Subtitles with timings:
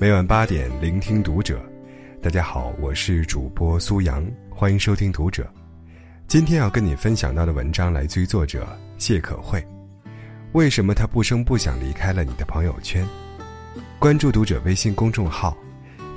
[0.00, 1.60] 每晚八点，聆听读者。
[2.22, 5.46] 大家好，我是主播苏阳，欢迎收听读者。
[6.26, 8.66] 今天要跟你分享到的文章来自于作者
[8.96, 9.62] 谢可慧。
[10.52, 13.06] 为什么他不声不响离开了你的朋友圈？
[13.98, 15.54] 关注读者微信公众号，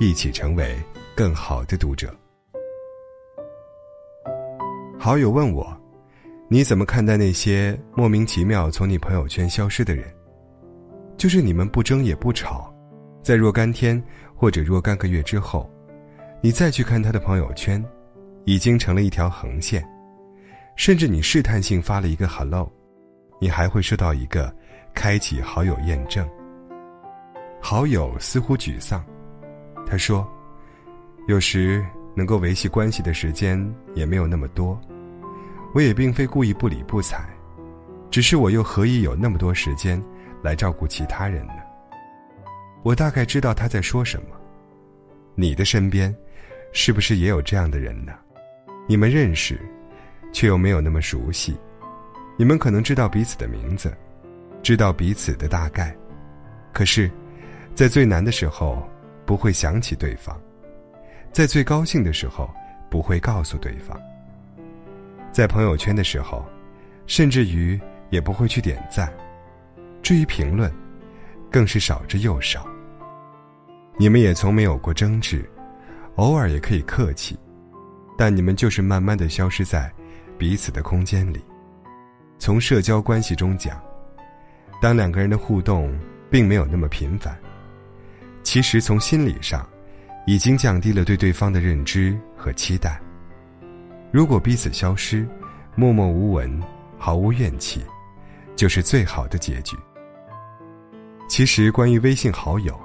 [0.00, 0.74] 一起成为
[1.14, 2.10] 更好的读者。
[4.98, 5.78] 好友问我，
[6.48, 10.10] 你怎么看待那些莫名其妙从你朋友圈消失的人？
[11.18, 12.73] 就是你们不争也不吵。
[13.24, 14.00] 在若干天
[14.34, 15.68] 或者若干个月之后，
[16.42, 17.82] 你再去看他的朋友圈，
[18.44, 19.82] 已经成了一条横线。
[20.76, 22.70] 甚至你试探性发了一个 “hello”，
[23.40, 24.54] 你还会收到一个
[24.92, 26.28] “开启好友验证”。
[27.62, 29.02] 好友似乎沮丧，
[29.86, 30.28] 他说
[31.26, 31.82] ：“有时
[32.14, 33.58] 能够维系关系的时间
[33.94, 34.78] 也没有那么多，
[35.72, 37.24] 我也并非故意不理不睬，
[38.10, 40.02] 只是我又何以有那么多时间
[40.42, 41.54] 来照顾其他人呢？”
[42.84, 44.36] 我大概知道他在说什么。
[45.34, 46.14] 你的身边，
[46.70, 48.12] 是不是也有这样的人呢？
[48.86, 49.58] 你们认识，
[50.34, 51.56] 却又没有那么熟悉。
[52.36, 53.96] 你们可能知道彼此的名字，
[54.62, 55.96] 知道彼此的大概，
[56.74, 57.10] 可是，
[57.74, 58.86] 在最难的时候
[59.24, 60.38] 不会想起对方，
[61.32, 62.50] 在最高兴的时候
[62.90, 63.98] 不会告诉对方。
[65.32, 66.44] 在朋友圈的时候，
[67.06, 67.80] 甚至于
[68.10, 69.10] 也不会去点赞。
[70.02, 70.70] 至于评论，
[71.50, 72.68] 更是少之又少。
[73.96, 75.48] 你们也从没有过争执，
[76.16, 77.38] 偶尔也可以客气，
[78.18, 79.90] 但你们就是慢慢的消失在
[80.36, 81.40] 彼此的空间里。
[82.38, 83.80] 从社交关系中讲，
[84.82, 85.96] 当两个人的互动
[86.28, 87.38] 并没有那么频繁，
[88.42, 89.66] 其实从心理上
[90.26, 93.00] 已经降低了对对方的认知和期待。
[94.10, 95.26] 如果彼此消失，
[95.76, 96.60] 默默无闻，
[96.98, 97.80] 毫无怨气，
[98.56, 99.76] 就是最好的结局。
[101.28, 102.78] 其实关于微信好友。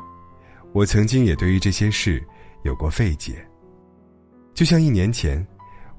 [0.72, 2.24] 我曾经也对于这些事
[2.64, 3.44] 有过费解，
[4.54, 5.46] 就像一年前，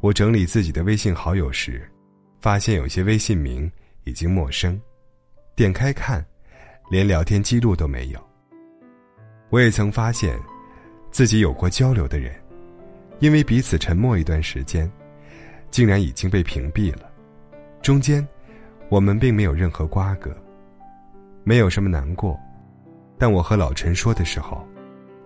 [0.00, 1.90] 我整理自己的微信好友时，
[2.40, 3.70] 发现有些微信名
[4.04, 4.80] 已经陌生，
[5.56, 6.24] 点开看，
[6.88, 8.20] 连聊天记录都没有。
[9.48, 10.38] 我也曾发现，
[11.10, 12.32] 自己有过交流的人，
[13.18, 14.90] 因为彼此沉默一段时间，
[15.70, 17.10] 竟然已经被屏蔽了，
[17.82, 18.26] 中间，
[18.88, 20.32] 我们并没有任何瓜葛，
[21.42, 22.38] 没有什么难过。
[23.20, 24.66] 但我和老陈说的时候，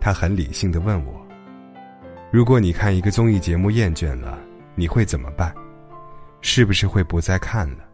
[0.00, 1.24] 他很理性的问我
[2.32, 4.36] ：“如果你看一个综艺节目厌倦了，
[4.74, 5.54] 你会怎么办？
[6.40, 7.88] 是不是会不再看了？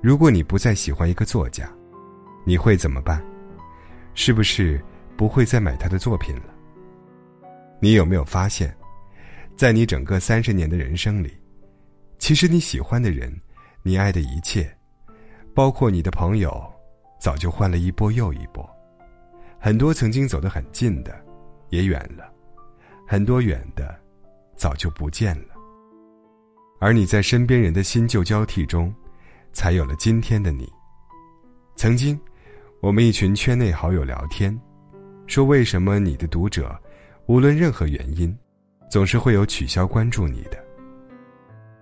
[0.00, 1.68] 如果你不再喜欢一个作家，
[2.44, 3.20] 你会怎么办？
[4.14, 4.80] 是不是
[5.16, 6.54] 不会再买他的作品了？
[7.80, 8.72] 你有没有发现，
[9.56, 11.36] 在你整个三十年的人生里，
[12.20, 13.36] 其实你喜欢的人，
[13.82, 14.72] 你爱的一切，
[15.52, 16.62] 包括你的朋友，
[17.18, 18.64] 早就换了一波又一波。”
[19.64, 21.18] 很多曾经走得很近的，
[21.70, 22.30] 也远了；
[23.08, 23.98] 很多远的，
[24.56, 25.54] 早就不见了。
[26.80, 28.94] 而你在身边人的新旧交替中，
[29.54, 30.70] 才有了今天的你。
[31.76, 32.20] 曾经，
[32.82, 34.54] 我们一群圈内好友聊天，
[35.26, 36.78] 说为什么你的读者，
[37.24, 38.36] 无论任何原因，
[38.90, 40.62] 总是会有取消关注你的。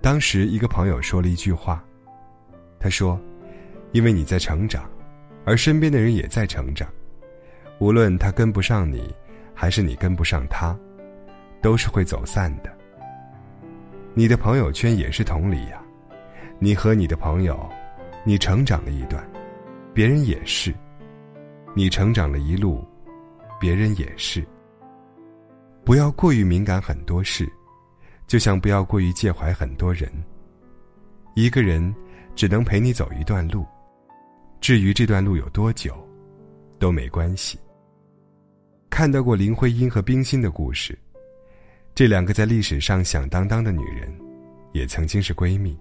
[0.00, 1.84] 当时一个朋友说了一句话，
[2.78, 3.20] 他说
[3.90, 4.88] ：“因为你在成长，
[5.44, 6.88] 而身边的人也在成长。”
[7.78, 9.14] 无论他跟不上你，
[9.54, 10.76] 还是你跟不上他，
[11.60, 12.70] 都是会走散的。
[14.14, 15.82] 你的朋友圈也是同理呀，
[16.58, 17.68] 你和你的朋友，
[18.24, 19.26] 你成长了一段，
[19.94, 20.72] 别人也是；
[21.74, 22.86] 你成长了一路，
[23.58, 24.46] 别人也是。
[25.84, 27.50] 不要过于敏感很多事，
[28.28, 30.08] 就像不要过于介怀很多人。
[31.34, 31.92] 一个人
[32.36, 33.66] 只能陪你走一段路，
[34.60, 35.96] 至于这段路有多久，
[36.82, 37.56] 都没关系。
[38.90, 40.98] 看到过林徽因和冰心的故事，
[41.94, 44.12] 这两个在历史上响当当的女人，
[44.72, 45.78] 也曾经是闺蜜。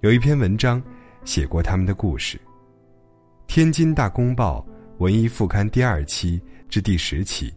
[0.00, 0.82] 有一篇文章
[1.24, 2.36] 写过她们的故事，
[3.46, 4.62] 《天津大公报》
[4.98, 6.38] 文艺副刊第二期
[6.68, 7.50] 至第十期，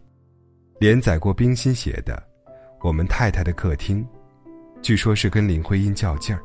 [0.80, 2.16] 连载过冰心写的
[2.80, 4.02] 《我们太太的客厅》，
[4.80, 6.42] 据说是跟林徽因较劲儿。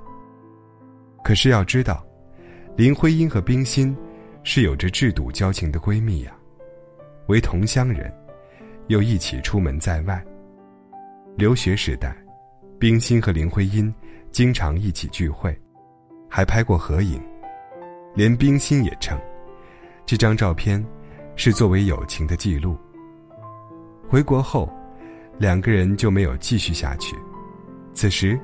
[1.24, 2.06] 可是要知道，
[2.76, 3.96] 林徽因和冰心
[4.52, 6.36] 是有着志笃交情的闺蜜呀，
[7.28, 8.12] 为同乡人。
[8.88, 10.26] 又一起出门在外。
[11.38, 12.18] 留学时代，
[12.80, 13.94] 冰心和林徽因
[14.32, 15.56] 经常一起聚会，
[16.28, 17.22] 还拍过合影。
[18.16, 19.16] 连冰心也称，
[20.04, 20.84] 这张照片
[21.36, 22.76] 是作为友情的记录。
[24.08, 24.68] 回国后，
[25.38, 27.16] 两个人就没有继续下去。
[27.94, 28.36] 此时，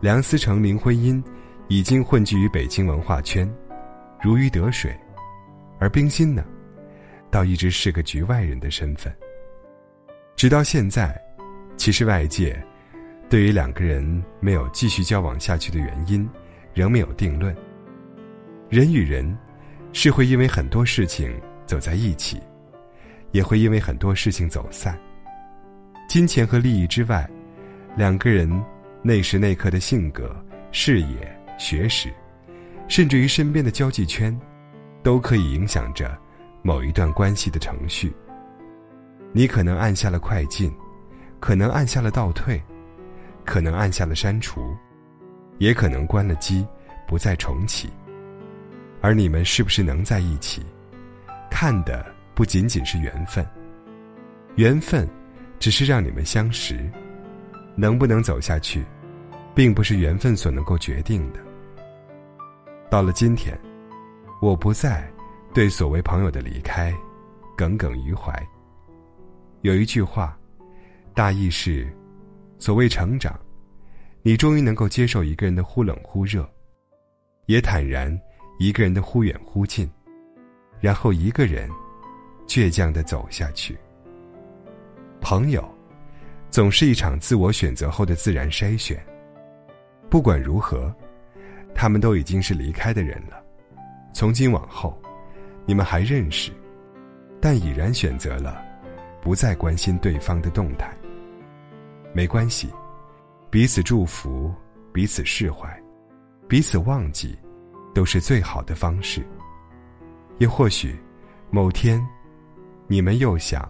[0.00, 1.22] 梁思成、林徽因
[1.68, 3.46] 已经混迹于北京文化圈，
[4.22, 4.98] 如鱼得水，
[5.84, 6.42] 而冰心呢？
[7.30, 9.14] 倒一直是个局外人的身份。
[10.34, 11.14] 直到现在，
[11.76, 12.58] 其实外界
[13.28, 16.26] 对于两个人没有继续交往下去的原因，
[16.72, 17.54] 仍没有定论。
[18.70, 19.36] 人与人
[19.92, 22.40] 是会因为很多事情走在一起，
[23.32, 24.98] 也会因为很多事情走散。
[26.08, 27.28] 金钱和利益之外，
[27.94, 28.50] 两个人
[29.02, 30.34] 那时那刻的性格、
[30.72, 32.10] 视野、学识，
[32.88, 34.34] 甚至于身边的交际圈，
[35.04, 36.18] 都可以影响着
[36.62, 38.12] 某一段关系的程序。
[39.32, 40.74] 你可能按下了快进，
[41.38, 42.60] 可能按下了倒退，
[43.44, 44.74] 可能按下了删除，
[45.58, 46.66] 也可能关了机，
[47.06, 47.88] 不再重启。
[49.00, 50.62] 而你们是不是能在一起，
[51.50, 52.04] 看的
[52.34, 53.46] 不仅仅是缘分，
[54.56, 55.08] 缘分。
[55.60, 56.90] 只是让你们相识，
[57.74, 58.84] 能不能走下去，
[59.54, 61.40] 并不是缘分所能够决定的。
[62.90, 63.58] 到了今天，
[64.44, 65.10] 我不再
[65.54, 66.94] 对所谓朋友的离开
[67.56, 68.30] 耿耿于怀。
[69.62, 70.38] 有一句话，
[71.14, 71.90] 大意是：
[72.58, 73.34] 所谓成长，
[74.20, 76.46] 你终于能够接受一个人的忽冷忽热，
[77.46, 78.14] 也坦然
[78.58, 79.90] 一个人的忽远忽近，
[80.78, 81.70] 然后一个人
[82.46, 83.74] 倔强的走下去。
[85.22, 85.66] 朋友，
[86.50, 89.02] 总是一场自我选择后的自然筛选。
[90.10, 90.94] 不管如何，
[91.74, 93.42] 他们都已经是离开的人了。
[94.14, 94.98] 从今往后，
[95.66, 96.50] 你们还认识，
[97.40, 98.64] 但已然选择了
[99.20, 100.96] 不再关心对方的动态。
[102.14, 102.72] 没关系，
[103.50, 104.54] 彼此祝福，
[104.92, 105.68] 彼此释怀，
[106.48, 107.36] 彼此忘记，
[107.92, 109.26] 都是最好的方式。
[110.38, 110.96] 也或许，
[111.50, 112.00] 某天，
[112.86, 113.68] 你们又想。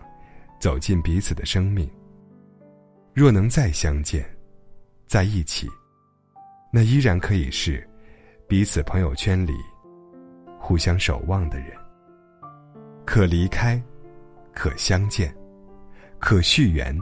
[0.60, 1.86] 走进彼此的生命。
[3.12, 4.24] 若能再相见，
[5.06, 5.68] 在一起，
[6.72, 7.86] 那依然可以是
[8.48, 9.52] 彼此朋友圈里
[10.66, 11.76] 互相守望的人。
[13.04, 13.78] 可离开，
[14.54, 15.30] 可相见，
[16.18, 16.98] 可续缘，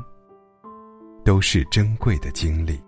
[1.24, 2.82] 都是珍贵的经历。